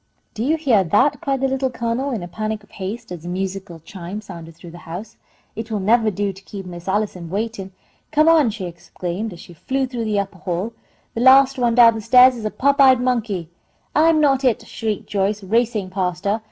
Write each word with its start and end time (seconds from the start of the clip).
"Do 0.33 0.43
you 0.43 0.57
heah 0.57 0.83
that?" 0.83 1.21
cried 1.21 1.41
the 1.41 1.47
Little 1.47 1.69
Colonel, 1.69 2.09
in 2.09 2.23
a 2.23 2.27
panic 2.27 2.63
of 2.63 2.71
haste, 2.71 3.11
as 3.11 3.21
the 3.21 3.29
musical 3.29 3.79
chime 3.81 4.19
sounded 4.19 4.55
through 4.55 4.71
the 4.71 4.79
house. 4.89 5.15
"It 5.55 5.69
will 5.69 5.79
nevah 5.79 6.09
do 6.09 6.33
to 6.33 6.41
keep 6.41 6.65
Miss 6.65 6.87
Allison 6.87 7.29
waitin'! 7.29 7.69
Come 8.11 8.27
on!" 8.27 8.49
she 8.49 8.65
exclaimed, 8.65 9.27
adding, 9.27 9.33
as 9.33 9.41
she 9.41 9.53
flew 9.53 9.85
through 9.85 10.05
the 10.05 10.19
upper 10.19 10.39
hall, 10.39 10.73
"The 11.13 11.21
last 11.21 11.59
one 11.59 11.75
down 11.75 11.93
the 11.93 12.01
stairs 12.01 12.35
is 12.35 12.45
a 12.45 12.49
pop 12.49 12.81
eyed 12.81 12.99
monkey!" 12.99 13.51
"I'm 13.93 14.19
not 14.19 14.43
it!" 14.43 14.65
shrieked 14.65 15.07
Joyce, 15.07 15.43
racing 15.43 15.91
past 15.91 16.25
her. 16.25 16.39